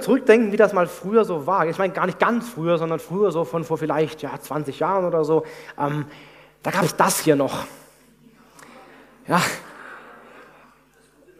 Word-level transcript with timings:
Zurückdenken, 0.00 0.52
wie 0.52 0.56
das 0.56 0.72
mal 0.72 0.86
früher 0.86 1.24
so 1.24 1.46
war, 1.46 1.66
ich 1.66 1.78
meine 1.78 1.92
gar 1.92 2.06
nicht 2.06 2.18
ganz 2.18 2.48
früher, 2.48 2.78
sondern 2.78 2.98
früher 2.98 3.30
so 3.30 3.44
von 3.44 3.64
vor 3.64 3.78
vielleicht 3.78 4.22
ja, 4.22 4.38
20 4.38 4.80
Jahren 4.80 5.04
oder 5.04 5.24
so, 5.24 5.44
ähm, 5.78 6.06
da 6.62 6.70
gab 6.70 6.84
es 6.84 6.96
das 6.96 7.20
hier 7.20 7.36
noch. 7.36 7.66
Ja. 9.28 9.40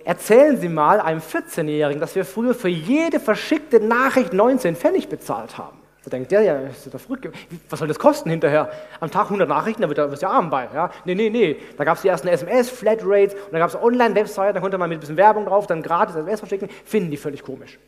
Erzählen 0.05 0.57
Sie 0.57 0.69
mal 0.69 1.01
einem 1.01 1.21
14-Jährigen, 1.21 2.01
dass 2.01 2.15
wir 2.15 2.25
früher 2.25 2.55
für 2.55 2.69
jede 2.69 3.19
verschickte 3.19 3.81
Nachricht 3.81 4.33
19 4.33 4.77
Pfennig 4.77 5.09
bezahlt 5.09 5.59
haben. 5.59 5.79
Da 6.07 6.11
denkt 6.11 6.31
der, 6.31 6.43
ja, 6.43 6.61
ist 6.61 6.95
doch 6.95 7.01
verrückt. 7.01 7.29
Was 7.69 7.81
soll 7.81 7.89
das 7.89 7.99
kosten 7.99 8.31
hinterher? 8.31 8.71
Am 9.01 9.11
Tag 9.11 9.25
100 9.25 9.49
Nachrichten, 9.49 9.83
da 9.83 9.89
wird 9.89 9.99
er 9.99 10.15
ja 10.15 10.29
arm 10.31 10.49
bei. 10.49 10.69
Ja? 10.73 10.93
Nee, 11.05 11.17
nee, 11.17 11.29
nee. 11.29 11.57
Da 11.77 11.83
gab 11.83 11.97
es 11.97 12.03
die 12.03 12.09
ersten 12.09 12.29
SMS, 12.29 12.71
Flatrates 12.71 13.35
und 13.35 13.53
da 13.53 13.59
gab 13.59 13.71
es 13.71 13.75
Online-Websites, 13.75 14.55
da 14.55 14.61
konnte 14.61 14.79
man 14.79 14.89
mit 14.89 14.99
ein 14.99 15.01
bisschen 15.01 15.17
Werbung 15.17 15.47
drauf, 15.47 15.67
dann 15.67 15.83
gratis 15.83 16.15
SMS 16.15 16.39
verschicken. 16.39 16.69
Finden 16.85 17.11
die 17.11 17.17
völlig 17.17 17.43
komisch. 17.43 17.81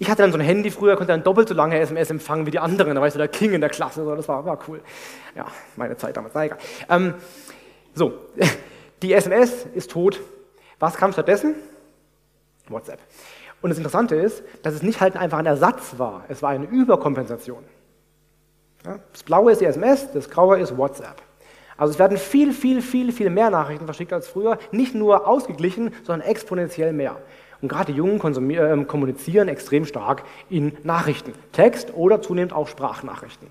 Ich 0.00 0.08
hatte 0.08 0.22
dann 0.22 0.30
so 0.30 0.38
ein 0.38 0.44
Handy 0.44 0.70
früher, 0.70 0.96
konnte 0.96 1.12
dann 1.12 1.24
doppelt 1.24 1.48
so 1.48 1.54
lange 1.54 1.78
SMS 1.78 2.10
empfangen 2.10 2.46
wie 2.46 2.52
die 2.52 2.60
anderen. 2.60 2.94
Da 2.94 3.00
war 3.00 3.08
ich 3.08 3.12
so 3.12 3.18
der 3.18 3.28
King 3.28 3.52
in 3.52 3.60
der 3.60 3.70
Klasse. 3.70 4.04
So, 4.04 4.14
das 4.14 4.28
war, 4.28 4.44
war 4.44 4.58
cool. 4.68 4.80
Ja, 5.34 5.46
meine 5.76 5.96
Zeit 5.96 6.16
damals. 6.16 6.34
Na 6.34 6.44
egal. 6.44 6.58
Ähm, 6.88 7.14
so, 7.94 8.12
die 9.02 9.12
SMS 9.12 9.66
ist 9.74 9.90
tot. 9.90 10.20
Was 10.78 10.96
kam 10.96 11.12
stattdessen? 11.12 11.56
WhatsApp. 12.68 13.00
Und 13.60 13.70
das 13.70 13.78
Interessante 13.78 14.14
ist, 14.14 14.44
dass 14.62 14.74
es 14.74 14.82
nicht 14.82 15.00
halt 15.00 15.16
einfach 15.16 15.38
ein 15.38 15.46
Ersatz 15.46 15.98
war. 15.98 16.24
Es 16.28 16.42
war 16.42 16.50
eine 16.50 16.66
Überkompensation. 16.66 17.64
Ja, 18.84 19.00
das 19.12 19.24
Blaue 19.24 19.52
ist 19.52 19.60
die 19.60 19.64
SMS, 19.64 20.12
das 20.12 20.30
Graue 20.30 20.60
ist 20.60 20.76
WhatsApp. 20.76 21.20
Also 21.76 21.92
es 21.92 21.98
werden 21.98 22.18
viel, 22.18 22.52
viel, 22.52 22.82
viel, 22.82 23.12
viel 23.12 23.30
mehr 23.30 23.50
Nachrichten 23.50 23.84
verschickt 23.84 24.12
als 24.12 24.28
früher. 24.28 24.58
Nicht 24.72 24.94
nur 24.94 25.26
ausgeglichen, 25.26 25.92
sondern 26.04 26.28
exponentiell 26.28 26.92
mehr. 26.92 27.16
Und 27.60 27.68
gerade 27.68 27.92
die 27.92 27.98
Jungen 27.98 28.50
äh, 28.50 28.84
kommunizieren 28.84 29.48
extrem 29.48 29.84
stark 29.84 30.22
in 30.48 30.72
Nachrichten, 30.84 31.32
Text 31.52 31.92
oder 31.94 32.22
zunehmend 32.22 32.52
auch 32.52 32.68
Sprachnachrichten. 32.68 33.48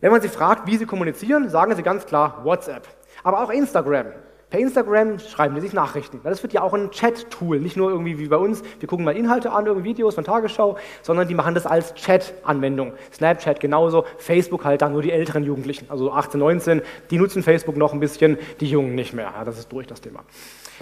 Wenn 0.00 0.10
man 0.10 0.20
sie 0.20 0.28
fragt, 0.28 0.66
wie 0.66 0.76
sie 0.76 0.86
kommunizieren, 0.86 1.48
sagen 1.48 1.74
sie 1.74 1.82
ganz 1.82 2.06
klar 2.06 2.44
WhatsApp. 2.44 2.86
Aber 3.22 3.42
auch 3.42 3.50
Instagram. 3.50 4.06
Per 4.48 4.60
Instagram 4.60 5.18
schreiben 5.18 5.56
die 5.56 5.60
sich 5.60 5.72
Nachrichten. 5.72 6.20
Das 6.22 6.42
wird 6.44 6.52
ja 6.52 6.62
auch 6.62 6.72
ein 6.72 6.92
Chat-Tool, 6.92 7.58
nicht 7.58 7.76
nur 7.76 7.90
irgendwie 7.90 8.18
wie 8.20 8.28
bei 8.28 8.36
uns, 8.36 8.62
wir 8.78 8.88
gucken 8.88 9.04
mal 9.04 9.16
Inhalte 9.16 9.50
an, 9.50 9.66
irgendwie 9.66 9.90
Videos 9.90 10.14
von 10.14 10.22
Tagesschau, 10.22 10.76
sondern 11.02 11.26
die 11.26 11.34
machen 11.34 11.54
das 11.54 11.66
als 11.66 11.94
Chat-Anwendung. 11.94 12.92
Snapchat 13.12 13.58
genauso, 13.58 14.04
Facebook 14.18 14.64
halt 14.64 14.82
dann 14.82 14.92
nur 14.92 15.02
die 15.02 15.10
älteren 15.10 15.42
Jugendlichen, 15.42 15.90
also 15.90 16.12
18, 16.12 16.38
19, 16.38 16.82
die 17.10 17.18
nutzen 17.18 17.42
Facebook 17.42 17.76
noch 17.76 17.92
ein 17.92 17.98
bisschen, 17.98 18.38
die 18.60 18.66
Jungen 18.66 18.94
nicht 18.94 19.14
mehr. 19.14 19.32
Ja, 19.36 19.44
das 19.44 19.58
ist 19.58 19.72
durch 19.72 19.88
das 19.88 20.00
Thema. 20.00 20.22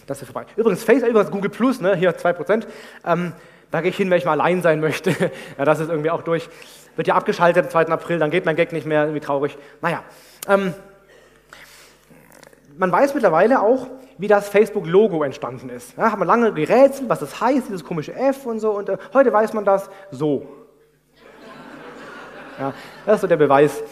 Das 0.07 0.21
ist 0.21 0.31
vorbei. 0.31 0.47
Übrigens, 0.57 0.85
Facebook, 0.85 1.11
übrigens 1.11 1.31
Google 1.31 1.51
Plus, 1.51 1.81
ne, 1.81 1.95
hier 1.97 2.17
2%. 2.17 2.67
Ähm, 3.05 3.33
da 3.71 3.81
gehe 3.81 3.91
ich 3.91 3.97
hin, 3.97 4.11
wenn 4.11 4.19
ich 4.19 4.25
mal 4.25 4.41
allein 4.41 4.63
sein 4.63 4.81
möchte. 4.81 5.11
ja, 5.59 5.65
das 5.65 5.81
ist 5.81 5.89
irgendwie 5.89 6.11
auch 6.11 6.23
durch. 6.23 6.49
Wird 6.97 7.09
ja 7.09 7.15
abgeschaltet 7.15 7.65
am 7.65 7.71
2. 7.71 7.89
April, 7.89 8.19
dann 8.19 8.31
geht 8.31 8.45
mein 8.45 8.57
Gag 8.57 8.73
nicht 8.73 8.87
mehr, 8.87 9.03
irgendwie 9.03 9.21
traurig. 9.21 9.57
Naja. 9.81 10.05
Ähm, 10.49 10.75
man 12.77 12.93
weiß 12.93 13.15
mittlerweile 13.15 13.61
auch, 13.63 13.89
wie 14.19 14.29
das 14.29 14.49
Facebook-Logo 14.49 15.23
entstanden 15.23 15.71
ist. 15.71 15.97
Ja, 15.97 16.13
hat 16.13 16.19
man 16.19 16.29
lange 16.29 16.53
gerätselt, 16.53 17.09
was 17.09 17.21
das 17.21 17.41
heißt, 17.41 17.69
dieses 17.69 17.85
komische 17.85 18.15
F 18.15 18.47
und 18.47 18.61
so. 18.61 18.71
Und 18.73 18.89
äh, 18.89 18.97
heute 19.13 19.33
weiß 19.33 19.53
man 19.53 19.65
das 19.65 19.91
so. 20.11 20.47
Ja, 22.57 22.73
das 23.05 23.17
ist 23.17 23.21
so 23.23 23.27
der 23.27 23.37
Beweis, 23.37 23.83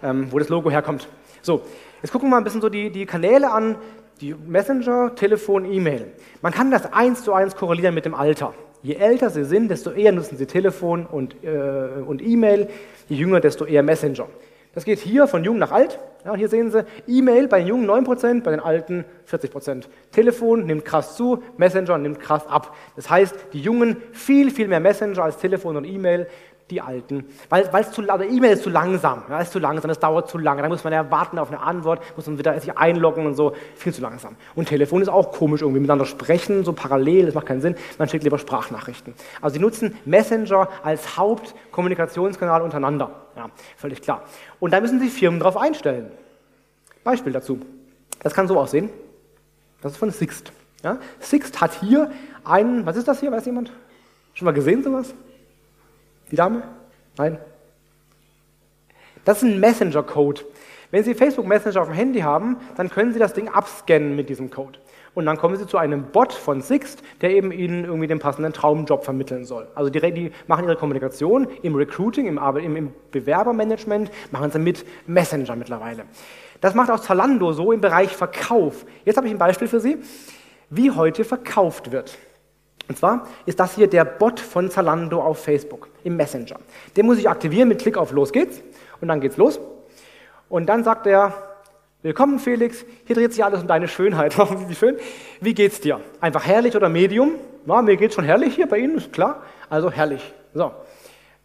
ähm, 0.00 0.30
wo 0.30 0.38
das 0.38 0.48
Logo 0.48 0.70
herkommt. 0.70 1.08
So, 1.42 1.62
jetzt 2.00 2.12
gucken 2.12 2.28
wir 2.28 2.30
mal 2.30 2.38
ein 2.38 2.44
bisschen 2.44 2.60
so 2.60 2.68
die, 2.68 2.90
die 2.90 3.06
Kanäle 3.06 3.50
an, 3.50 3.74
die 4.20 4.34
Messenger, 4.34 5.14
Telefon, 5.14 5.70
E-Mail. 5.70 6.12
Man 6.42 6.52
kann 6.52 6.70
das 6.70 6.92
eins 6.92 7.24
zu 7.24 7.32
eins 7.32 7.56
korrelieren 7.56 7.94
mit 7.94 8.04
dem 8.04 8.14
Alter. 8.14 8.54
Je 8.82 8.94
älter 8.94 9.30
sie 9.30 9.44
sind, 9.44 9.68
desto 9.70 9.90
eher 9.90 10.12
nutzen 10.12 10.36
sie 10.36 10.46
Telefon 10.46 11.06
und, 11.06 11.42
äh, 11.42 12.02
und 12.06 12.22
E-Mail. 12.22 12.68
Je 13.08 13.16
jünger, 13.16 13.40
desto 13.40 13.64
eher 13.64 13.82
Messenger. 13.82 14.28
Das 14.74 14.84
geht 14.84 14.98
hier 14.98 15.26
von 15.26 15.44
jung 15.44 15.58
nach 15.58 15.70
alt. 15.70 15.98
Ja, 16.24 16.34
hier 16.34 16.48
sehen 16.48 16.70
Sie, 16.70 16.84
E-Mail 17.06 17.48
bei 17.48 17.58
den 17.58 17.68
Jungen 17.68 17.86
9%, 17.86 18.42
bei 18.42 18.50
den 18.50 18.60
Alten 18.60 19.04
40%. 19.26 19.88
Telefon 20.10 20.64
nimmt 20.64 20.84
krass 20.84 21.16
zu, 21.16 21.42
Messenger 21.58 21.98
nimmt 21.98 22.18
krass 22.18 22.46
ab. 22.46 22.74
Das 22.96 23.10
heißt, 23.10 23.34
die 23.52 23.60
Jungen 23.60 23.98
viel, 24.12 24.50
viel 24.50 24.66
mehr 24.66 24.80
Messenger 24.80 25.22
als 25.22 25.36
Telefon 25.36 25.76
und 25.76 25.84
E-Mail 25.84 26.26
die 26.70 26.80
Alten. 26.80 27.26
Weil 27.50 27.68
es 27.74 27.90
zu, 27.92 28.08
also 28.08 28.24
E-Mail 28.24 28.54
ist 28.54 28.62
zu 28.62 28.70
langsam, 28.70 29.22
ja, 29.28 29.40
ist 29.40 29.52
zu 29.52 29.58
langsam, 29.58 29.90
es 29.90 29.98
dauert 29.98 30.28
zu 30.28 30.38
lange. 30.38 30.62
Da 30.62 30.68
muss 30.68 30.82
man 30.82 30.92
ja 30.92 31.10
warten 31.10 31.38
auf 31.38 31.48
eine 31.48 31.60
Antwort, 31.60 32.00
muss 32.16 32.26
man 32.26 32.38
wieder 32.38 32.58
sich 32.58 32.76
einloggen 32.76 33.26
und 33.26 33.34
so, 33.34 33.54
viel 33.76 33.92
zu 33.92 34.00
langsam. 34.00 34.36
Und 34.54 34.68
Telefon 34.68 35.02
ist 35.02 35.08
auch 35.08 35.32
komisch 35.32 35.60
irgendwie, 35.60 35.80
miteinander 35.80 36.06
sprechen, 36.06 36.64
so 36.64 36.72
parallel, 36.72 37.26
das 37.26 37.34
macht 37.34 37.46
keinen 37.46 37.60
Sinn. 37.60 37.76
Man 37.98 38.08
schickt 38.08 38.24
lieber 38.24 38.38
Sprachnachrichten. 38.38 39.14
Also 39.42 39.54
sie 39.54 39.60
nutzen 39.60 39.96
Messenger 40.04 40.68
als 40.82 41.16
Hauptkommunikationskanal 41.16 42.62
untereinander. 42.62 43.10
Ja, 43.36 43.50
völlig 43.76 44.00
klar. 44.00 44.22
Und 44.58 44.72
da 44.72 44.80
müssen 44.80 45.00
sich 45.00 45.12
Firmen 45.12 45.40
darauf 45.40 45.56
einstellen. 45.56 46.10
Beispiel 47.02 47.32
dazu. 47.32 47.60
Das 48.22 48.32
kann 48.32 48.48
so 48.48 48.58
aussehen. 48.58 48.88
Das 49.82 49.92
ist 49.92 49.98
von 49.98 50.10
Sixt. 50.10 50.50
Ja? 50.82 50.98
Sixt 51.20 51.60
hat 51.60 51.72
hier 51.74 52.10
einen, 52.44 52.86
was 52.86 52.96
ist 52.96 53.06
das 53.06 53.20
hier, 53.20 53.30
weiß 53.30 53.44
jemand? 53.44 53.70
Schon 54.32 54.46
mal 54.46 54.52
gesehen 54.52 54.82
sowas? 54.82 55.14
Die 56.30 56.36
Dame? 56.36 56.62
Nein? 57.16 57.38
Das 59.24 59.38
ist 59.38 59.44
ein 59.44 59.60
Messenger-Code. 59.60 60.42
Wenn 60.90 61.02
Sie 61.02 61.14
Facebook 61.14 61.46
Messenger 61.46 61.80
auf 61.80 61.88
dem 61.88 61.96
Handy 61.96 62.20
haben, 62.20 62.56
dann 62.76 62.90
können 62.90 63.12
Sie 63.12 63.18
das 63.18 63.32
Ding 63.32 63.48
abscannen 63.48 64.14
mit 64.14 64.28
diesem 64.28 64.50
Code. 64.50 64.78
Und 65.14 65.26
dann 65.26 65.36
kommen 65.36 65.56
Sie 65.56 65.66
zu 65.66 65.78
einem 65.78 66.04
Bot 66.04 66.32
von 66.32 66.60
Sixt, 66.60 67.02
der 67.20 67.30
eben 67.30 67.52
Ihnen 67.52 67.84
irgendwie 67.84 68.06
den 68.06 68.18
passenden 68.18 68.52
Traumjob 68.52 69.04
vermitteln 69.04 69.44
soll. 69.44 69.66
Also 69.74 69.90
die, 69.90 70.00
die 70.12 70.32
machen 70.46 70.64
ihre 70.64 70.76
Kommunikation 70.76 71.48
im 71.62 71.74
Recruiting, 71.74 72.26
im, 72.26 72.38
im, 72.38 72.76
im 72.76 72.92
Bewerbermanagement, 73.12 74.10
machen 74.30 74.50
sie 74.50 74.58
mit 74.58 74.84
Messenger 75.06 75.56
mittlerweile. 75.56 76.04
Das 76.60 76.74
macht 76.74 76.90
auch 76.90 77.00
Zalando 77.00 77.52
so 77.52 77.72
im 77.72 77.80
Bereich 77.80 78.14
Verkauf. 78.16 78.84
Jetzt 79.04 79.16
habe 79.16 79.26
ich 79.26 79.32
ein 79.32 79.38
Beispiel 79.38 79.68
für 79.68 79.80
Sie, 79.80 79.98
wie 80.70 80.90
heute 80.90 81.24
verkauft 81.24 81.92
wird. 81.92 82.18
Und 82.88 82.98
zwar 82.98 83.26
ist 83.46 83.58
das 83.60 83.74
hier 83.74 83.86
der 83.86 84.04
Bot 84.04 84.40
von 84.40 84.70
Zalando 84.70 85.22
auf 85.22 85.42
Facebook 85.42 85.88
im 86.02 86.16
Messenger. 86.16 86.56
Den 86.96 87.06
muss 87.06 87.18
ich 87.18 87.28
aktivieren 87.28 87.68
mit 87.68 87.80
Klick 87.80 87.96
auf 87.96 88.12
Los 88.12 88.32
geht's 88.32 88.62
und 89.00 89.08
dann 89.08 89.20
geht's 89.20 89.36
los. 89.36 89.58
Und 90.48 90.66
dann 90.66 90.84
sagt 90.84 91.06
er, 91.06 91.32
willkommen 92.02 92.38
Felix, 92.38 92.84
hier 93.06 93.16
dreht 93.16 93.32
sich 93.32 93.42
alles 93.42 93.62
um 93.62 93.66
deine 93.66 93.88
Schönheit. 93.88 94.36
Wie 94.68 94.74
schön. 94.74 94.96
Wie 95.40 95.54
geht's 95.54 95.80
dir? 95.80 96.00
Einfach 96.20 96.44
herrlich 96.44 96.76
oder 96.76 96.88
Medium? 96.88 97.32
Ja, 97.66 97.80
mir 97.80 97.96
geht's 97.96 98.14
schon 98.14 98.24
herrlich 98.24 98.54
hier 98.54 98.68
bei 98.68 98.78
Ihnen, 98.78 98.98
ist 98.98 99.12
klar. 99.12 99.42
Also 99.70 99.90
herrlich. 99.90 100.34
So. 100.52 100.72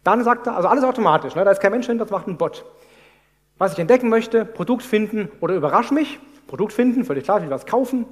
Dann 0.04 0.22
sagt 0.24 0.46
er, 0.46 0.56
also 0.56 0.68
alles 0.68 0.84
automatisch, 0.84 1.34
ne? 1.34 1.44
da 1.44 1.50
ist 1.50 1.60
kein 1.60 1.72
Mensch 1.72 1.86
hinter, 1.86 2.04
das 2.04 2.12
macht 2.12 2.26
ein 2.26 2.36
Bot. 2.36 2.64
Was 3.58 3.72
ich 3.74 3.78
entdecken 3.78 4.08
möchte, 4.08 4.44
Produkt 4.44 4.82
finden 4.82 5.30
oder 5.40 5.54
überrasch 5.54 5.90
mich. 5.90 6.18
Produkt 6.46 6.72
finden, 6.72 7.04
völlig 7.04 7.24
klar, 7.24 7.38
ich 7.38 7.44
will 7.44 7.50
was 7.50 7.66
kaufen. 7.66 8.06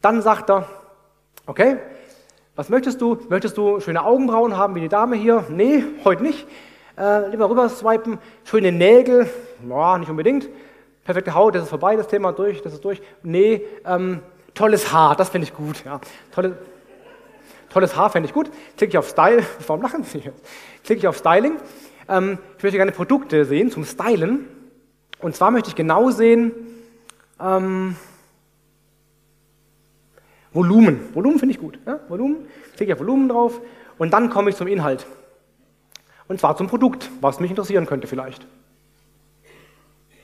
Dann 0.00 0.22
sagt 0.22 0.50
er, 0.50 0.68
okay, 1.46 1.78
was 2.58 2.70
möchtest 2.70 3.00
du? 3.00 3.16
Möchtest 3.28 3.56
du 3.56 3.78
schöne 3.78 4.02
Augenbrauen 4.02 4.56
haben 4.56 4.74
wie 4.74 4.80
die 4.80 4.88
Dame 4.88 5.14
hier? 5.14 5.44
Nee, 5.48 5.84
heute 6.02 6.24
nicht. 6.24 6.44
Äh, 6.98 7.28
lieber 7.28 7.48
rüber 7.48 7.68
swipen. 7.68 8.18
Schöne 8.42 8.72
Nägel? 8.72 9.30
Ja, 9.68 9.96
nicht 9.96 10.10
unbedingt. 10.10 10.48
Perfekte 11.04 11.34
Haut, 11.34 11.54
das 11.54 11.62
ist 11.62 11.68
vorbei, 11.68 11.94
das 11.94 12.08
Thema 12.08 12.32
durch, 12.32 12.60
das 12.60 12.72
ist 12.72 12.84
durch. 12.84 13.00
Nee, 13.22 13.62
ähm, 13.86 14.22
tolles 14.54 14.92
Haar, 14.92 15.14
das 15.14 15.28
finde 15.28 15.46
ich 15.46 15.54
gut. 15.54 15.84
Ja. 15.84 16.00
Tolle, 16.32 16.58
tolles 17.70 17.94
Haar 17.94 18.10
fände 18.10 18.26
ich 18.26 18.34
gut. 18.34 18.50
Klicke 18.76 18.90
ich 18.90 18.98
auf 18.98 19.08
Style. 19.08 19.44
Warum 19.68 19.80
lachen 19.80 20.02
Sie 20.02 20.18
jetzt? 20.18 20.44
Klicke 20.82 20.98
ich 20.98 21.06
auf 21.06 21.16
Styling. 21.16 21.58
Ähm, 22.08 22.38
ich 22.56 22.62
möchte 22.64 22.76
gerne 22.76 22.90
Produkte 22.90 23.44
sehen 23.44 23.70
zum 23.70 23.84
Stylen. 23.84 24.48
Und 25.20 25.36
zwar 25.36 25.52
möchte 25.52 25.68
ich 25.68 25.76
genau 25.76 26.10
sehen, 26.10 26.50
ähm, 27.40 27.94
Volumen. 30.58 31.14
Volumen 31.14 31.38
finde 31.38 31.54
ich 31.54 31.60
gut. 31.60 31.78
Ja? 31.86 32.00
Volumen, 32.08 32.48
klicke 32.74 32.90
ich 32.90 32.92
auf 32.94 32.98
Volumen 32.98 33.28
drauf 33.28 33.60
und 33.96 34.12
dann 34.12 34.28
komme 34.28 34.50
ich 34.50 34.56
zum 34.56 34.66
Inhalt. 34.66 35.06
Und 36.26 36.40
zwar 36.40 36.56
zum 36.56 36.66
Produkt, 36.66 37.08
was 37.20 37.38
mich 37.38 37.50
interessieren 37.50 37.86
könnte 37.86 38.08
vielleicht. 38.08 38.44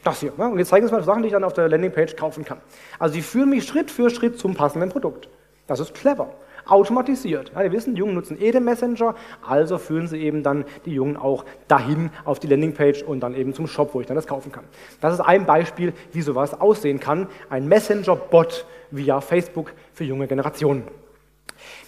Das 0.02 0.18
hier. 0.18 0.32
Ja? 0.36 0.48
Und 0.48 0.58
jetzt 0.58 0.70
zeigen 0.70 0.88
Sie 0.88 0.92
mal 0.92 1.04
Sachen, 1.04 1.22
die 1.22 1.28
ich 1.28 1.32
dann 1.32 1.44
auf 1.44 1.52
der 1.52 1.68
Landingpage 1.68 2.16
kaufen 2.16 2.44
kann. 2.44 2.58
Also 2.98 3.14
Sie 3.14 3.22
führen 3.22 3.50
mich 3.50 3.64
Schritt 3.64 3.92
für 3.92 4.10
Schritt 4.10 4.36
zum 4.36 4.54
passenden 4.56 4.88
Produkt. 4.88 5.28
Das 5.68 5.78
ist 5.78 5.94
clever. 5.94 6.34
automatisiert. 6.66 7.52
Ja, 7.54 7.62
wir 7.62 7.72
wissen, 7.72 7.94
die 7.94 8.00
Jungen 8.00 8.14
nutzen 8.14 8.40
eh 8.40 8.50
den 8.50 8.64
Messenger, 8.64 9.14
also 9.46 9.78
führen 9.78 10.06
sie 10.06 10.18
eben 10.18 10.42
dann 10.42 10.64
die 10.86 10.92
Jungen 10.92 11.16
auch 11.16 11.44
dahin 11.68 12.10
auf 12.24 12.38
die 12.38 12.46
Landingpage 12.46 13.02
und 13.02 13.20
dann 13.20 13.34
eben 13.34 13.54
zum 13.54 13.66
Shop, 13.66 13.94
wo 13.94 14.00
ich 14.00 14.06
dann 14.06 14.16
das 14.16 14.26
kaufen 14.26 14.52
kann. 14.52 14.64
Das 15.00 15.14
ist 15.14 15.20
ein 15.20 15.46
Beispiel, 15.46 15.92
wie 16.12 16.22
sowas 16.22 16.58
aussehen 16.60 17.00
kann. 17.00 17.28
Ein 17.50 17.68
Messenger-Bot 17.68 18.66
via 18.96 19.20
Facebook 19.20 19.72
für 19.92 20.04
junge 20.04 20.26
Generationen. 20.26 20.84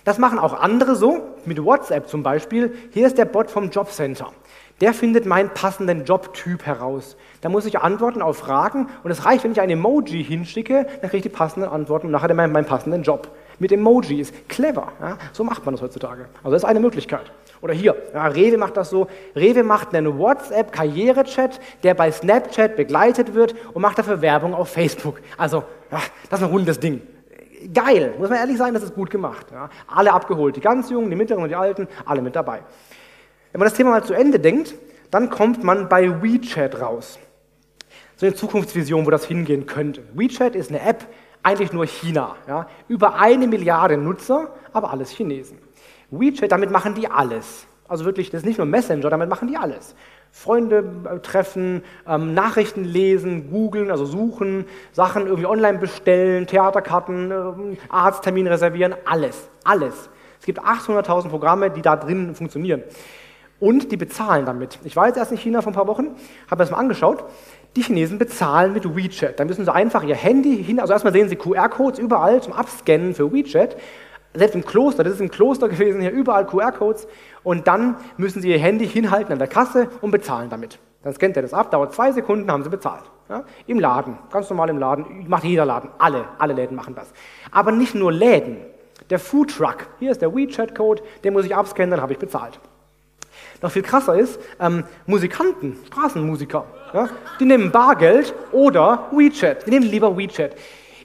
Das 0.04 0.18
machen 0.18 0.38
auch 0.38 0.54
andere 0.54 0.96
so, 0.96 1.22
mit 1.44 1.62
WhatsApp 1.62 2.08
zum 2.08 2.22
Beispiel. 2.22 2.74
Hier 2.92 3.06
ist 3.06 3.18
der 3.18 3.24
Bot 3.24 3.50
vom 3.50 3.70
Jobcenter. 3.70 4.32
Der 4.80 4.92
findet 4.92 5.24
meinen 5.24 5.50
passenden 5.50 6.04
Jobtyp 6.04 6.66
heraus. 6.66 7.16
Da 7.40 7.48
muss 7.48 7.64
ich 7.64 7.80
antworten 7.80 8.20
auf 8.20 8.36
Fragen 8.38 8.88
und 9.02 9.10
es 9.10 9.24
reicht, 9.24 9.42
wenn 9.44 9.52
ich 9.52 9.60
ein 9.60 9.70
Emoji 9.70 10.22
hinschicke, 10.22 10.86
dann 11.00 11.10
kriege 11.10 11.16
ich 11.16 11.22
die 11.22 11.28
passenden 11.28 11.68
Antworten 11.68 12.06
und 12.06 12.12
nachher 12.12 12.32
meinen, 12.34 12.52
meinen 12.52 12.66
passenden 12.66 13.02
Job. 13.02 13.28
Mit 13.58 13.72
Emojis. 13.72 14.32
Clever. 14.48 14.92
Ja? 15.00 15.16
So 15.32 15.42
macht 15.44 15.64
man 15.64 15.74
das 15.74 15.82
heutzutage. 15.82 16.26
Also 16.44 16.50
das 16.50 16.62
ist 16.62 16.68
eine 16.68 16.80
Möglichkeit. 16.80 17.32
Oder 17.60 17.74
hier, 17.74 17.96
ja, 18.12 18.26
Rewe 18.26 18.58
macht 18.58 18.76
das 18.76 18.90
so. 18.90 19.08
Rewe 19.34 19.62
macht 19.62 19.94
einen 19.94 20.18
WhatsApp-Karriere-Chat, 20.18 21.60
der 21.82 21.94
bei 21.94 22.10
Snapchat 22.10 22.76
begleitet 22.76 23.34
wird 23.34 23.54
und 23.72 23.82
macht 23.82 23.98
dafür 23.98 24.20
Werbung 24.20 24.54
auf 24.54 24.68
Facebook. 24.68 25.20
Also, 25.36 25.64
ja, 25.90 26.00
das 26.30 26.40
ist 26.40 26.46
ein 26.46 26.52
rundes 26.52 26.78
Ding. 26.80 27.02
Geil, 27.72 28.14
muss 28.18 28.28
man 28.28 28.38
ehrlich 28.38 28.58
sagen, 28.58 28.74
das 28.74 28.82
ist 28.82 28.94
gut 28.94 29.10
gemacht. 29.10 29.46
Ja? 29.50 29.70
Alle 29.86 30.12
abgeholt, 30.12 30.56
die 30.56 30.60
ganz 30.60 30.90
Jungen, 30.90 31.10
die 31.10 31.16
Mittleren 31.16 31.42
und 31.42 31.48
die 31.48 31.56
Alten, 31.56 31.88
alle 32.04 32.22
mit 32.22 32.36
dabei. 32.36 32.62
Wenn 33.52 33.58
man 33.58 33.68
das 33.68 33.74
Thema 33.74 33.90
mal 33.90 34.04
zu 34.04 34.14
Ende 34.14 34.38
denkt, 34.38 34.74
dann 35.10 35.30
kommt 35.30 35.64
man 35.64 35.88
bei 35.88 36.22
WeChat 36.22 36.80
raus. 36.80 37.18
So 38.16 38.26
eine 38.26 38.34
Zukunftsvision, 38.34 39.06
wo 39.06 39.10
das 39.10 39.24
hingehen 39.24 39.66
könnte. 39.66 40.02
WeChat 40.14 40.54
ist 40.54 40.70
eine 40.70 40.80
App, 40.80 41.06
eigentlich 41.42 41.72
nur 41.72 41.86
China. 41.86 42.36
Ja? 42.46 42.68
Über 42.88 43.14
eine 43.14 43.46
Milliarde 43.46 43.96
Nutzer, 43.96 44.54
aber 44.72 44.90
alles 44.90 45.10
Chinesen. 45.10 45.58
WeChat, 46.10 46.52
damit 46.52 46.70
machen 46.70 46.94
die 46.94 47.08
alles. 47.08 47.66
Also 47.88 48.04
wirklich, 48.04 48.30
das 48.30 48.40
ist 48.40 48.46
nicht 48.46 48.58
nur 48.58 48.66
Messenger, 48.66 49.10
damit 49.10 49.28
machen 49.28 49.48
die 49.48 49.56
alles. 49.56 49.94
Freunde 50.32 50.84
äh, 51.10 51.18
treffen, 51.20 51.82
ähm, 52.06 52.34
Nachrichten 52.34 52.84
lesen, 52.84 53.50
googeln, 53.50 53.90
also 53.90 54.04
suchen, 54.04 54.66
Sachen 54.92 55.26
irgendwie 55.26 55.46
online 55.46 55.78
bestellen, 55.78 56.46
Theaterkarten, 56.46 57.30
ähm, 57.30 57.78
Arzttermin 57.88 58.46
reservieren, 58.46 58.94
alles, 59.04 59.48
alles. 59.64 60.10
Es 60.38 60.46
gibt 60.46 60.60
800.000 60.60 61.28
Programme, 61.28 61.70
die 61.70 61.82
da 61.82 61.96
drin 61.96 62.34
funktionieren. 62.34 62.82
Und 63.58 63.90
die 63.90 63.96
bezahlen 63.96 64.44
damit. 64.44 64.78
Ich 64.84 64.96
war 64.96 65.06
jetzt 65.06 65.16
erst 65.16 65.32
in 65.32 65.38
China 65.38 65.62
vor 65.62 65.72
ein 65.72 65.74
paar 65.74 65.86
Wochen, 65.86 66.14
habe 66.50 66.58
das 66.58 66.70
mal 66.70 66.76
angeschaut. 66.76 67.24
Die 67.74 67.82
Chinesen 67.82 68.18
bezahlen 68.18 68.74
mit 68.74 68.84
WeChat. 68.94 69.40
Da 69.40 69.44
müssen 69.44 69.64
sie 69.64 69.72
einfach 69.72 70.02
ihr 70.02 70.14
Handy 70.14 70.62
hin, 70.62 70.80
also 70.80 70.92
erstmal 70.92 71.12
sehen 71.12 71.28
sie 71.28 71.36
QR-Codes 71.36 71.98
überall 71.98 72.42
zum 72.42 72.52
Abscannen 72.52 73.14
für 73.14 73.32
WeChat. 73.32 73.76
Selbst 74.36 74.54
im 74.54 74.64
Kloster, 74.64 75.02
das 75.02 75.14
ist 75.14 75.20
im 75.20 75.30
Kloster 75.30 75.68
gewesen, 75.68 76.00
hier 76.00 76.10
überall 76.10 76.46
QR-Codes. 76.46 77.08
Und 77.42 77.66
dann 77.66 77.96
müssen 78.16 78.42
sie 78.42 78.50
ihr 78.50 78.58
Handy 78.58 78.86
hinhalten 78.86 79.32
an 79.32 79.38
der 79.38 79.48
Kasse 79.48 79.88
und 80.00 80.10
bezahlen 80.10 80.50
damit. 80.50 80.78
Dann 81.02 81.14
scannt 81.14 81.36
er 81.36 81.42
das 81.42 81.54
ab, 81.54 81.70
dauert 81.70 81.94
zwei 81.94 82.12
Sekunden, 82.12 82.50
haben 82.50 82.64
sie 82.64 82.70
bezahlt. 82.70 83.04
Ja? 83.28 83.44
Im 83.66 83.78
Laden, 83.78 84.18
ganz 84.30 84.50
normal 84.50 84.70
im 84.70 84.78
Laden, 84.78 85.28
macht 85.28 85.44
jeder 85.44 85.64
Laden, 85.64 85.90
alle, 85.98 86.24
alle 86.38 86.52
Läden 86.52 86.76
machen 86.76 86.94
das. 86.94 87.12
Aber 87.50 87.72
nicht 87.72 87.94
nur 87.94 88.12
Läden. 88.12 88.58
Der 89.10 89.20
Foodtruck, 89.20 89.86
hier 90.00 90.10
ist 90.10 90.20
der 90.20 90.34
WeChat-Code, 90.34 91.02
den 91.22 91.32
muss 91.32 91.44
ich 91.44 91.54
abscannen, 91.54 91.92
dann 91.92 92.00
habe 92.00 92.12
ich 92.12 92.18
bezahlt. 92.18 92.58
Noch 93.62 93.70
viel 93.70 93.82
krasser 93.82 94.18
ist, 94.18 94.40
ähm, 94.60 94.84
Musikanten, 95.06 95.78
Straßenmusiker, 95.86 96.64
ja, 96.92 97.08
die 97.38 97.44
nehmen 97.44 97.70
Bargeld 97.70 98.34
oder 98.52 99.08
WeChat. 99.12 99.66
Die 99.66 99.70
nehmen 99.70 99.86
lieber 99.86 100.16
WeChat. 100.16 100.56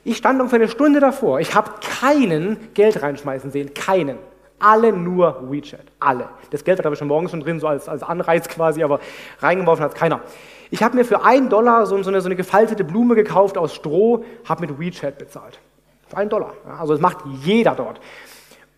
Ich 0.03 0.17
stand 0.17 0.39
ungefähr 0.39 0.59
eine 0.59 0.69
Stunde 0.69 0.99
davor. 0.99 1.39
Ich 1.39 1.53
habe 1.53 1.71
keinen 1.99 2.73
Geld 2.73 3.01
reinschmeißen 3.01 3.51
sehen. 3.51 3.73
Keinen. 3.73 4.17
Alle 4.59 4.93
nur 4.93 5.51
WeChat. 5.51 5.85
Alle. 5.99 6.29
Das 6.51 6.63
Geld 6.63 6.79
hat 6.79 6.85
aber 6.85 6.95
schon 6.95 7.07
morgens 7.07 7.31
schon 7.31 7.41
drin, 7.41 7.59
so 7.59 7.67
als, 7.67 7.89
als 7.89 8.03
Anreiz 8.03 8.47
quasi, 8.47 8.83
aber 8.83 8.99
reingeworfen 9.39 9.83
hat 9.83 9.95
keiner. 9.95 10.21
Ich 10.69 10.83
habe 10.83 10.95
mir 10.95 11.03
für 11.03 11.23
einen 11.23 11.49
Dollar 11.49 11.85
so, 11.85 12.01
so, 12.01 12.09
eine, 12.09 12.21
so 12.21 12.27
eine 12.27 12.35
gefaltete 12.35 12.83
Blume 12.83 13.15
gekauft 13.15 13.57
aus 13.57 13.73
Stroh, 13.73 14.23
habe 14.47 14.67
mit 14.67 14.79
WeChat 14.79 15.17
bezahlt. 15.17 15.59
Für 16.07 16.17
einen 16.17 16.29
Dollar. 16.29 16.53
Also 16.79 16.93
das 16.93 17.01
macht 17.01 17.19
jeder 17.43 17.75
dort. 17.75 17.99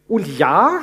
Und 0.07 0.27
ja, 0.37 0.79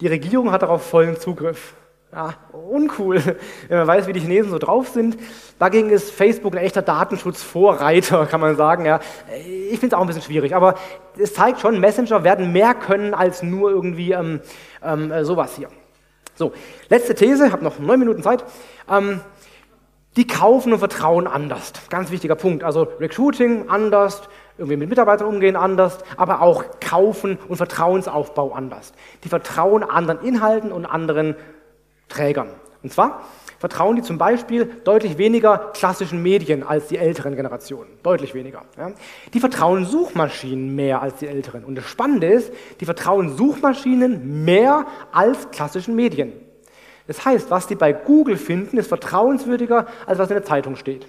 die 0.00 0.06
Regierung 0.06 0.52
hat 0.52 0.62
darauf 0.62 0.82
vollen 0.86 1.18
Zugriff. 1.18 1.74
Ja, 2.12 2.34
uncool, 2.52 3.20
wenn 3.68 3.78
man 3.78 3.86
weiß, 3.86 4.06
wie 4.06 4.12
die 4.12 4.20
Chinesen 4.20 4.50
so 4.50 4.58
drauf 4.58 4.88
sind. 4.88 5.18
Dagegen 5.58 5.90
ist 5.90 6.10
Facebook 6.10 6.54
ein 6.54 6.64
echter 6.64 6.80
Datenschutzvorreiter, 6.80 8.26
kann 8.26 8.40
man 8.40 8.56
sagen. 8.56 8.86
Ja. 8.86 9.00
Ich 9.36 9.78
finde 9.80 9.88
es 9.88 9.94
auch 9.94 10.00
ein 10.00 10.06
bisschen 10.06 10.22
schwierig, 10.22 10.54
aber 10.54 10.76
es 11.18 11.34
zeigt 11.34 11.60
schon, 11.60 11.80
Messenger 11.80 12.22
werden 12.24 12.52
mehr 12.52 12.74
können 12.74 13.12
als 13.12 13.42
nur 13.42 13.70
irgendwie 13.70 14.12
ähm, 14.12 14.40
ähm, 14.84 15.10
äh, 15.10 15.24
sowas 15.24 15.56
hier. 15.56 15.68
So, 16.36 16.52
letzte 16.88 17.14
These, 17.14 17.46
ich 17.46 17.52
habe 17.52 17.64
noch 17.64 17.78
neun 17.78 17.98
Minuten 17.98 18.22
Zeit. 18.22 18.44
Ähm, 18.88 19.20
die 20.16 20.26
kaufen 20.26 20.72
und 20.72 20.78
vertrauen 20.78 21.26
anders. 21.26 21.72
Ganz 21.90 22.10
wichtiger 22.10 22.36
Punkt. 22.36 22.64
Also 22.64 22.88
Recruiting 23.00 23.68
anders, 23.68 24.22
irgendwie 24.56 24.76
mit 24.76 24.88
Mitarbeitern 24.88 25.28
umgehen 25.28 25.56
anders, 25.56 25.98
aber 26.16 26.40
auch 26.40 26.64
kaufen 26.80 27.38
und 27.48 27.56
Vertrauensaufbau 27.56 28.52
anders. 28.52 28.94
Die 29.24 29.28
vertrauen 29.28 29.82
anderen 29.82 30.20
Inhalten 30.20 30.72
und 30.72 30.86
anderen 30.86 31.36
Trägern. 32.08 32.50
Und 32.82 32.92
zwar 32.92 33.22
vertrauen 33.58 33.96
die 33.96 34.02
zum 34.02 34.18
Beispiel 34.18 34.66
deutlich 34.84 35.18
weniger 35.18 35.72
klassischen 35.74 36.22
Medien 36.22 36.62
als 36.62 36.88
die 36.88 36.98
älteren 36.98 37.34
Generationen. 37.34 37.88
Deutlich 38.02 38.34
weniger. 38.34 38.62
Ja. 38.76 38.92
Die 39.32 39.40
vertrauen 39.40 39.84
Suchmaschinen 39.84 40.74
mehr 40.74 41.02
als 41.02 41.16
die 41.16 41.26
älteren. 41.26 41.64
Und 41.64 41.76
das 41.76 41.86
Spannende 41.86 42.28
ist, 42.28 42.52
die 42.80 42.84
vertrauen 42.84 43.36
Suchmaschinen 43.36 44.44
mehr 44.44 44.86
als 45.12 45.50
klassischen 45.50 45.96
Medien. 45.96 46.32
Das 47.06 47.24
heißt, 47.24 47.50
was 47.50 47.66
die 47.66 47.76
bei 47.76 47.92
Google 47.92 48.36
finden, 48.36 48.78
ist 48.78 48.88
vertrauenswürdiger, 48.88 49.86
als 50.06 50.18
was 50.18 50.28
in 50.28 50.34
der 50.34 50.44
Zeitung 50.44 50.76
steht. 50.76 51.06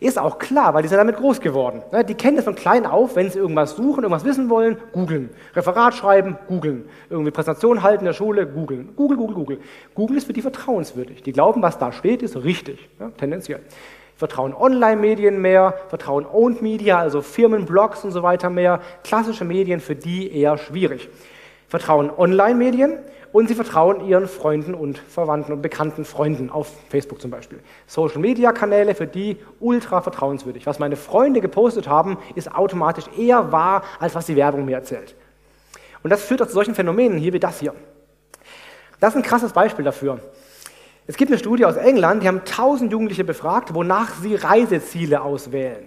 Ist 0.00 0.18
auch 0.18 0.38
klar, 0.38 0.72
weil 0.72 0.82
die 0.82 0.88
sind 0.88 0.96
damit 0.96 1.18
groß 1.18 1.42
geworden. 1.42 1.82
Ne, 1.92 2.02
die 2.04 2.14
kennen 2.14 2.38
es 2.38 2.44
von 2.44 2.54
klein 2.54 2.86
auf, 2.86 3.16
wenn 3.16 3.30
sie 3.30 3.38
irgendwas 3.38 3.76
suchen, 3.76 4.02
irgendwas 4.02 4.24
wissen 4.24 4.48
wollen, 4.48 4.78
googeln. 4.92 5.28
Referat 5.54 5.94
schreiben, 5.94 6.38
googeln. 6.48 6.86
Irgendwie 7.10 7.30
Präsentation 7.30 7.82
halten 7.82 8.00
in 8.00 8.06
der 8.06 8.14
Schule, 8.14 8.46
googeln. 8.46 8.94
Google, 8.96 9.18
Google, 9.18 9.34
Google. 9.34 9.58
Google 9.94 10.16
ist 10.16 10.26
für 10.26 10.32
die 10.32 10.40
vertrauenswürdig. 10.40 11.22
Die 11.22 11.32
glauben, 11.32 11.60
was 11.60 11.78
da 11.78 11.92
steht, 11.92 12.22
ist 12.22 12.34
richtig, 12.42 12.88
ja, 12.98 13.10
tendenziell. 13.10 13.60
Vertrauen 14.16 14.54
Online-Medien 14.54 15.40
mehr, 15.40 15.74
vertrauen 15.88 16.24
Owned 16.26 16.62
Media, 16.62 16.98
also 16.98 17.20
Firmen, 17.20 17.66
Blogs 17.66 18.02
und 18.02 18.12
so 18.12 18.22
weiter 18.22 18.48
mehr. 18.48 18.80
Klassische 19.04 19.44
Medien 19.44 19.80
für 19.80 19.96
die 19.96 20.34
eher 20.34 20.56
schwierig. 20.56 21.10
Vertrauen 21.70 22.10
Online-Medien 22.10 22.98
und 23.30 23.46
sie 23.46 23.54
vertrauen 23.54 24.04
ihren 24.04 24.26
Freunden 24.26 24.74
und 24.74 24.98
Verwandten 24.98 25.52
und 25.52 25.62
bekannten 25.62 26.04
Freunden 26.04 26.50
auf 26.50 26.68
Facebook 26.88 27.20
zum 27.20 27.30
Beispiel. 27.30 27.60
Social-Media-Kanäle 27.86 28.96
für 28.96 29.06
die 29.06 29.36
ultra 29.60 30.00
vertrauenswürdig. 30.00 30.66
Was 30.66 30.80
meine 30.80 30.96
Freunde 30.96 31.40
gepostet 31.40 31.88
haben, 31.88 32.18
ist 32.34 32.52
automatisch 32.52 33.04
eher 33.16 33.52
wahr, 33.52 33.84
als 34.00 34.16
was 34.16 34.26
die 34.26 34.34
Werbung 34.34 34.64
mir 34.64 34.78
erzählt. 34.78 35.14
Und 36.02 36.10
das 36.10 36.24
führt 36.24 36.42
auch 36.42 36.48
zu 36.48 36.54
solchen 36.54 36.74
Phänomenen 36.74 37.18
hier 37.18 37.32
wie 37.32 37.38
das 37.38 37.60
hier. 37.60 37.72
Das 38.98 39.10
ist 39.10 39.18
ein 39.18 39.22
krasses 39.22 39.52
Beispiel 39.52 39.84
dafür. 39.84 40.18
Es 41.06 41.16
gibt 41.16 41.30
eine 41.30 41.38
Studie 41.38 41.66
aus 41.66 41.76
England, 41.76 42.24
die 42.24 42.28
haben 42.28 42.40
1000 42.40 42.90
Jugendliche 42.90 43.22
befragt, 43.22 43.74
wonach 43.74 44.16
sie 44.20 44.34
Reiseziele 44.34 45.22
auswählen. 45.22 45.86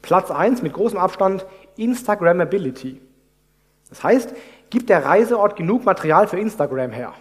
Platz 0.00 0.30
1 0.30 0.62
mit 0.62 0.72
großem 0.72 0.98
Abstand 0.98 1.44
Instagrammability. 1.76 3.02
Das 3.90 4.02
heißt, 4.02 4.32
gibt 4.70 4.88
der 4.88 5.04
Reiseort 5.04 5.56
genug 5.56 5.84
Material 5.84 6.26
für 6.26 6.38
Instagram 6.38 6.92
her? 6.92 7.12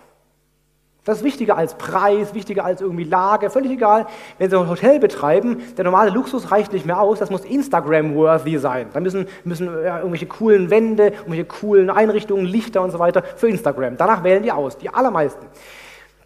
Das 1.06 1.20
ist 1.20 1.24
wichtiger 1.24 1.58
als 1.58 1.75
Preis, 1.75 2.36
wichtiger 2.36 2.65
als 2.65 2.82
irgendwie 2.82 3.06
Lage, 3.06 3.50
völlig 3.50 3.72
egal. 3.72 4.06
Wenn 4.38 4.50
Sie 4.50 4.60
ein 4.60 4.70
Hotel 4.70 5.00
betreiben, 5.00 5.58
der 5.77 5.86
normale 5.86 6.12
Luxus 6.12 6.51
reicht 6.51 6.72
nicht 6.72 6.86
mehr 6.86 7.00
aus, 7.00 7.20
das 7.20 7.32
muss 7.32 7.46
Instagram-worthy 7.46 8.60
sein. 8.60 8.89
Da 8.94 9.00
müssen, 9.00 9.25
müssen 9.44 9.68
ja, 9.84 9.98
irgendwelche 9.98 10.27
coolen 10.27 10.70
Wände, 10.70 11.06
irgendwelche 11.06 11.46
coolen 11.46 11.89
Einrichtungen, 11.89 12.46
Lichter 12.46 12.84
und 12.84 12.91
so 12.91 13.00
weiter 13.00 13.24
für 13.38 13.48
Instagram. 13.48 13.98
Danach 13.98 14.24
wählen 14.24 14.44
die 14.44 14.51
aus, 14.51 14.77
die 14.77 14.94
allermeisten. 14.94 15.48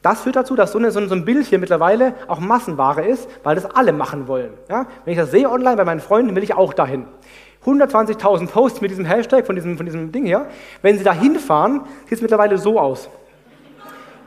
Das 0.02 0.22
führt 0.22 0.36
dazu, 0.36 0.56
dass 0.56 0.74
so, 0.74 0.80
eine, 0.80 0.92
so 0.92 1.00
ein 1.00 1.24
Bild 1.24 1.46
hier 1.46 1.60
mittlerweile 1.60 2.14
auch 2.28 2.42
Massenware 2.42 3.06
ist, 3.06 3.30
weil 3.44 3.56
das 3.56 3.66
alle 3.74 3.94
machen 3.94 4.28
wollen. 4.28 4.52
Ja? 4.70 4.86
Wenn 5.06 5.14
ich 5.14 5.20
das 5.20 5.32
sehe 5.32 5.50
online 5.50 5.78
bei 5.78 5.86
meinen 5.86 6.02
Freunden, 6.02 6.36
will 6.36 6.44
ich 6.44 6.56
auch 6.56 6.74
dahin. 6.74 7.06
120.000 7.66 8.48
Posts 8.48 8.82
mit 8.82 8.92
diesem 8.92 9.06
Hashtag 9.06 9.46
von 9.46 9.56
diesem, 9.56 9.78
von 9.78 9.86
diesem 9.86 10.12
Ding 10.12 10.26
hier. 10.26 10.48
Wenn 10.82 10.98
Sie 10.98 11.04
da 11.04 11.14
hinfahren, 11.14 11.82
sieht 12.06 12.14
es 12.14 12.22
mittlerweile 12.22 12.58
so 12.58 12.80
aus. 12.80 13.10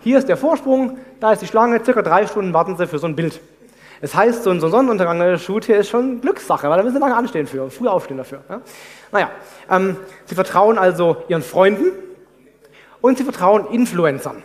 Hier 0.01 0.19
ist 0.19 0.29
der 0.29 0.37
Vorsprung, 0.37 0.99
da 1.21 1.33
ist 1.33 1.43
die 1.43 1.47
Schlange, 1.47 1.85
circa 1.85 2.03
drei 2.03 2.27
Stunden 2.27 2.53
warten 2.55 2.77
Sie 2.77 2.87
für 2.87 2.99
so 2.99 3.07
ein 3.07 3.17
Bild. 3.17 3.41
Das 4.01 4.15
heißt, 4.15 4.43
so 4.43 4.51
ein, 4.51 4.61
so 4.61 4.67
ein 4.67 4.71
Sonnenuntergang-Shoot 4.71 5.65
hier 5.65 5.79
ist 5.79 5.89
schon 5.89 6.21
Glückssache, 6.21 6.69
weil 6.69 6.77
da 6.77 6.83
müssen 6.83 6.97
Sie 6.97 7.01
lange 7.01 7.17
anstehen 7.17 7.47
für, 7.47 7.71
früh 7.71 7.89
aufstehen 7.89 8.19
dafür. 8.19 8.41
Ja? 8.49 8.61
Naja, 9.11 9.31
ähm, 9.71 9.97
Sie 10.27 10.35
vertrauen 10.35 10.79
also 10.79 11.25
Ihren 11.29 11.43
Freunden 11.43 11.93
und 13.01 13.19
Sie 13.19 13.25
vertrauen 13.25 13.67
Influencern. 13.73 14.43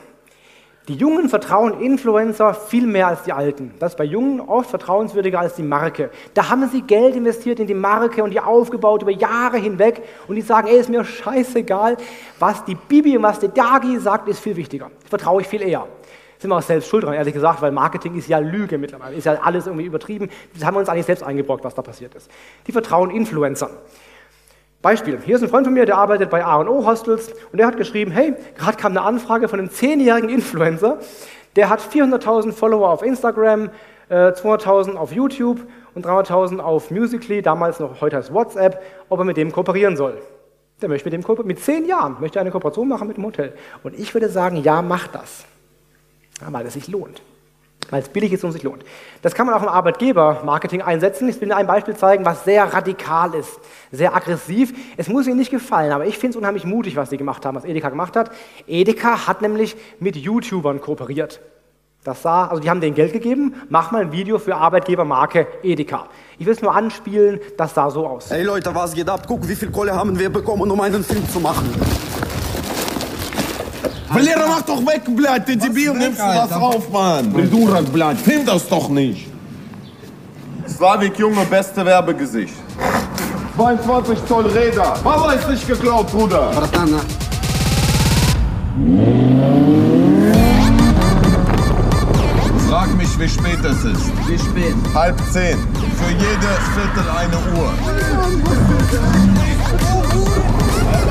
Die 0.88 0.96
Jungen 0.96 1.30
vertrauen 1.30 1.80
Influencer 1.80 2.56
viel 2.56 2.88
mehr 2.88 3.06
als 3.06 3.22
die 3.22 3.34
Alten. 3.34 3.72
Das 3.78 3.92
ist 3.92 3.98
bei 3.98 4.04
Jungen 4.04 4.42
oft 4.42 4.68
vertrauenswürdiger 4.68 5.40
als 5.40 5.54
die 5.54 5.62
Marke. 5.62 6.10
Da 6.34 6.50
haben 6.50 6.68
sie 6.70 6.82
Geld 6.82 7.16
investiert 7.16 7.60
in 7.60 7.68
die 7.68 7.76
Marke 7.76 8.24
und 8.24 8.32
die 8.32 8.40
aufgebaut 8.40 9.04
über 9.04 9.12
Jahre 9.12 9.58
hinweg 9.58 10.02
und 10.28 10.36
die 10.36 10.42
sagen, 10.42 10.68
ey, 10.68 10.80
ist 10.80 10.90
mir 10.90 11.04
scheißegal, 11.04 11.98
was 12.40 12.66
die 12.66 12.74
Bibi 12.74 13.16
und 13.16 13.24
was 13.24 13.40
der 13.40 13.50
Dagi 13.50 14.00
sagt, 14.00 14.28
ist 14.28 14.40
viel 14.40 14.56
wichtiger. 14.56 14.90
Vertraue 15.08 15.42
ich 15.42 15.48
viel 15.48 15.62
eher. 15.62 15.86
Sind 16.40 16.50
wir 16.50 16.58
auch 16.58 16.64
selbst 16.64 16.90
schuld 16.90 17.04
dran, 17.04 17.14
ehrlich 17.14 17.36
gesagt, 17.36 17.62
weil 17.62 17.72
Marketing 17.72 18.16
ist 18.16 18.28
ja 18.28 18.40
Lüge 18.40 18.80
mittlerweile, 18.80 19.16
ist 19.16 19.26
ja 19.26 19.40
alles 19.44 19.68
irgendwie 19.68 19.86
übertrieben. 19.86 20.30
Das 20.56 20.66
haben 20.66 20.74
wir 20.74 20.80
uns 20.80 20.90
eigentlich 20.90 21.06
selbst 21.06 21.22
eingebrockt, 21.22 21.64
was 21.64 21.76
da 21.76 21.84
passiert 21.84 22.16
ist. 22.16 22.32
Die 22.66 22.72
vertrauen 22.72 23.12
Influencern. 23.12 23.70
Beispiel, 24.82 25.20
hier 25.24 25.36
ist 25.36 25.44
ein 25.44 25.50
Freund 25.50 25.68
von 25.68 25.74
mir, 25.74 25.86
der 25.86 25.98
arbeitet 25.98 26.30
bei 26.32 26.44
A&O 26.44 26.86
Hostels 26.86 27.32
und 27.52 27.58
der 27.60 27.68
hat 27.68 27.78
geschrieben, 27.78 28.12
hey, 28.12 28.34
gerade 28.58 28.78
kam 28.78 28.94
eine 28.94 29.02
Anfrage 29.02 29.48
von 29.48 29.60
einem 29.60 29.70
zehnjährigen 29.70 30.30
Influencer, 30.30 30.98
der 31.56 31.70
hat 31.70 31.82
400.000 31.82 32.52
Follower 32.52 32.90
auf 32.90 33.04
Instagram, 33.04 33.70
200.000 34.10 34.94
äh, 34.94 34.98
auf 34.98 35.12
YouTube 35.12 35.60
und 35.94 36.06
300.000 36.06 36.60
auf 36.60 36.90
Musically, 36.90 37.42
damals 37.42 37.80
noch, 37.80 38.02
heute 38.02 38.18
heißt 38.18 38.34
WhatsApp, 38.34 38.82
ob 39.10 39.20
er 39.20 39.26
mit 39.26 39.38
dem 39.38 39.52
kooperieren 39.52 39.96
soll. 39.96 40.20
Der 40.82 40.90
möchte 40.90 41.06
mit 41.06 41.14
dem 41.14 41.24
kooperieren, 41.24 41.48
mit 41.48 41.64
zehn 41.64 41.86
Jahren 41.86 42.18
möchte 42.20 42.40
er 42.40 42.42
eine 42.42 42.52
Kooperation 42.52 42.88
machen 42.88 43.08
mit 43.08 43.18
dem 43.18 43.26
Hotel. 43.26 43.54
Und 43.84 43.98
ich 43.98 44.14
würde 44.14 44.30
sagen, 44.30 44.58
ja, 44.58 44.82
mach 44.82 45.08
das. 45.08 45.46
Weil 46.50 46.66
es 46.66 46.74
sich 46.74 46.88
lohnt 46.88 47.22
weil 47.90 48.02
es 48.02 48.10
billig 48.10 48.32
ist 48.32 48.44
und 48.44 48.52
sich 48.52 48.64
lohnt. 48.64 48.84
Das 49.22 49.34
kann 49.36 49.46
man 49.46 49.56
auch 49.56 49.64
im 49.64 49.70
Arbeitgeber-Marketing 49.70 50.82
einsetzen. 50.82 51.28
Ich 51.28 51.36
will 51.42 51.50
Ihnen 51.50 51.58
ein 51.58 51.68
Beispiel 51.68 51.96
zeigen, 51.96 52.26
was 52.26 52.44
sehr 52.44 52.64
radikal 52.66 53.34
ist, 53.34 53.60
sehr 53.92 54.16
aggressiv. 54.16 54.74
Es 54.98 55.08
muss 55.10 55.28
Ihnen 55.28 55.38
nicht 55.38 55.52
gefallen, 55.52 55.92
aber 55.92 56.06
ich 56.06 56.18
finde 56.18 56.32
es 56.32 56.36
unheimlich 56.38 56.66
mutig, 56.66 56.96
was 56.96 57.10
Sie 57.10 57.18
gemacht 57.18 57.46
haben, 57.46 57.56
was 57.56 57.66
Edeka 57.66 57.90
gemacht 57.90 58.16
hat. 58.16 58.32
Edeka 58.68 59.28
hat 59.28 59.42
nämlich 59.42 59.76
mit 60.00 60.16
YouTubern 60.16 60.82
kooperiert. 60.82 61.42
Das 62.04 62.24
sah, 62.24 62.48
also 62.48 62.60
die 62.60 62.68
haben 62.68 62.82
denen 62.82 62.96
Geld 62.96 63.14
gegeben, 63.14 63.54
mach 63.70 63.92
mal 63.92 64.02
ein 64.02 64.12
Video 64.12 64.40
für 64.40 64.56
Arbeitgebermarke 64.56 65.46
Edeka. 65.62 66.08
Ich 66.40 66.48
will 66.48 66.54
es 66.54 66.62
nur 66.62 66.74
anspielen, 66.74 67.40
das 67.58 67.76
sah 67.76 67.92
so 67.92 68.08
aus. 68.08 68.32
Hey 68.32 68.42
Leute, 68.42 68.74
was 68.74 68.96
geht 68.96 69.08
ab? 69.08 69.26
Guck, 69.28 69.48
wie 69.48 69.54
viel 69.54 69.70
Kohle 69.70 69.94
haben 69.94 70.18
wir 70.18 70.32
bekommen, 70.32 70.72
um 70.72 70.82
einen 70.82 71.04
Film 71.04 71.30
zu 71.30 71.40
machen. 71.40 71.70
Valera, 74.14 74.46
mach 74.48 74.62
doch 74.64 74.86
weg, 74.86 75.04
Blatt, 75.16 75.48
der 75.48 75.56
Debil, 75.56 75.94
nimmst 75.94 76.20
du 76.20 76.24
was 76.24 76.52
auf, 76.52 76.90
Mann. 76.92 77.50
Durak, 77.50 77.92
Blatt, 77.94 78.18
film 78.18 78.46
das 78.46 78.68
doch 78.68 78.90
nicht. 78.90 79.28
Slavik 80.68 81.18
Junge, 81.18 81.46
beste 81.46 81.86
Werbegesicht. 81.86 82.54
22 83.56 84.26
Zoll 84.26 84.48
Räder. 84.48 84.96
Mama 85.04 85.32
ist 85.34 85.48
nicht 85.50 85.66
geklaut, 85.66 86.12
Bruder. 86.12 86.52
Bratana. 86.52 87.00
Frag 92.70 92.98
mich, 92.98 93.20
wie 93.20 93.30
spät 93.30 93.64
es 93.64 93.84
ist. 93.86 94.12
Wie 94.28 94.38
spät? 94.38 94.76
Halb 94.94 95.18
zehn. 95.32 95.58
Für 95.98 96.12
jede 96.12 96.52
Viertel 96.74 97.10
eine 97.18 97.38
Uhr. 97.58 97.72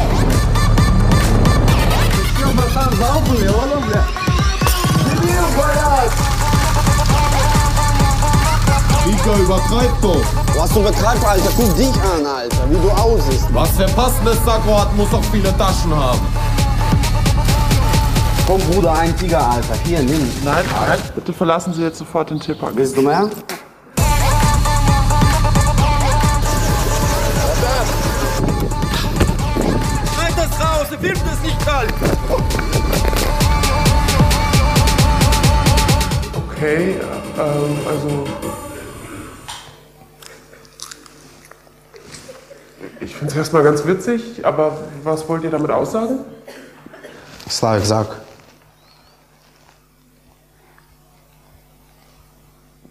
Vika, 9.05 9.37
übertreib 9.37 10.01
doch. 10.01 10.23
Was 10.57 10.71
du 10.71 10.83
betreibst, 10.83 11.25
Alter, 11.25 11.51
guck 11.57 11.77
dich 11.77 11.89
an, 11.89 12.27
Alter, 12.27 12.71
wie 12.71 12.77
du 12.77 12.91
aussiehst. 12.91 13.47
Was 13.53 13.71
für 13.71 13.87
passendes 13.87 14.39
Sakko 14.45 14.79
hat, 14.79 14.97
muss 14.97 15.13
auch 15.13 15.25
viele 15.33 15.57
Taschen 15.57 15.95
haben. 15.95 16.21
Komm, 18.47 18.61
Bruder, 18.71 18.93
ein 18.93 19.17
Tiger, 19.17 19.49
Alter. 19.49 19.75
Hier, 19.85 20.01
nimm. 20.01 20.31
Nein, 20.45 20.65
nein, 20.87 20.99
bitte 21.15 21.33
verlassen 21.33 21.73
Sie 21.73 21.83
jetzt 21.83 21.99
sofort 21.99 22.31
den 22.31 22.41
Tipper. 22.41 22.71
Willst 22.75 22.97
du 22.97 23.03
mehr? 23.03 23.29
Okay, 36.63 36.95
ähm, 37.41 37.77
also. 37.89 38.25
Ich 43.01 43.17
finde 43.17 43.33
es 43.33 43.37
erstmal 43.37 43.65
ganz 43.65 43.85
witzig, 43.85 44.47
aber 44.47 44.77
was 45.03 45.29
wollt 45.29 45.43
ihr 45.43 45.51
damit 45.51 45.73
aussagen? 45.73 46.21
Slavik, 47.51 47.85
sag. 47.85 48.07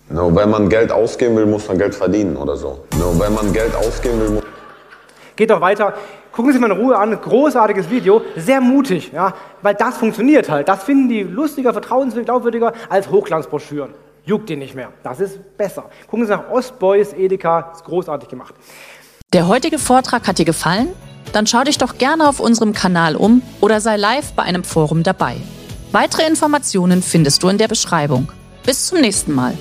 No, 0.10 0.36
wenn 0.36 0.50
man 0.50 0.68
Geld 0.68 0.92
ausgeben 0.92 1.38
will, 1.38 1.46
muss 1.46 1.66
man 1.70 1.78
Geld 1.78 1.96
verdienen 1.96 2.36
oder 2.36 2.58
so. 2.58 2.84
No, 3.00 3.18
wenn 3.18 3.34
man 3.34 3.54
Geld 3.54 3.74
ausgeben 3.74 4.20
will, 4.20 4.30
muss 4.32 4.44
Geht 5.38 5.50
doch 5.50 5.62
weiter. 5.62 5.94
Gucken 6.32 6.54
Sie 6.54 6.60
mal 6.60 6.72
in 6.72 6.78
Ruhe 6.78 6.98
an. 6.98 7.20
Großartiges 7.20 7.90
Video. 7.90 8.22
Sehr 8.38 8.62
mutig, 8.62 9.12
ja, 9.14 9.34
weil 9.62 9.76
das 9.76 9.98
funktioniert 9.98 10.50
halt. 10.50 10.70
Das 10.70 10.84
finden 10.84 11.10
die 11.10 11.24
lustiger, 11.24 11.74
vertrauenswürdiger, 11.74 12.34
glaubwürdiger 12.34 12.74
als 12.90 13.10
Hochglanzbroschüren. 13.10 13.94
Juckt 14.26 14.50
die 14.50 14.56
nicht 14.56 14.76
mehr. 14.76 14.90
Das 15.04 15.20
ist 15.20 15.58
besser. 15.58 15.86
Gucken 16.08 16.26
Sie 16.26 16.32
nach 16.32 16.50
Ostboys, 16.50 17.14
Edeka. 17.14 17.72
Ist 17.74 17.84
großartig 17.84 18.30
gemacht. 18.30 18.54
Der 19.34 19.48
heutige 19.48 19.80
Vortrag 19.80 20.28
hat 20.28 20.38
dir 20.38 20.46
gefallen? 20.46 20.90
Dann 21.34 21.48
schau 21.48 21.64
dich 21.64 21.78
doch 21.78 21.98
gerne 21.98 22.28
auf 22.28 22.40
unserem 22.40 22.74
Kanal 22.74 23.16
um 23.16 23.42
oder 23.62 23.82
sei 23.82 23.98
live 23.98 24.34
bei 24.34 24.44
einem 24.44 24.64
Forum 24.64 25.04
dabei. 25.04 25.38
Weitere 25.92 26.28
Informationen 26.28 27.02
findest 27.02 27.44
du 27.44 27.50
in 27.50 27.58
der 27.58 27.68
Beschreibung. 27.68 28.30
Bis 28.66 28.88
zum 28.88 29.02
nächsten 29.02 29.34
Mal. 29.34 29.58